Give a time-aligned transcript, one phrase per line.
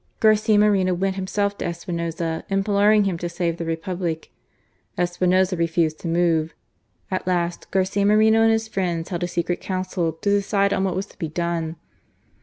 [0.19, 4.31] Garcia Moreno went himself to Espinoza, imploring him to save the Republic.
[4.97, 6.55] Espinoza refused to move.
[7.11, 10.95] At last, Garcia Moreno and his friends held a secret council to decide on what
[10.95, 11.75] was to be done.